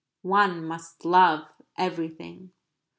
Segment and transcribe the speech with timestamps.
[0.23, 1.45] "One must love
[1.77, 2.53] everything."